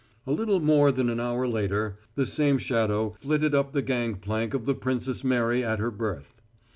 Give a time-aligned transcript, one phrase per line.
[0.25, 4.65] A little more than an hour later, the same shadow flitted up the gangplank of
[4.65, 6.41] the Princess Mary at her berth.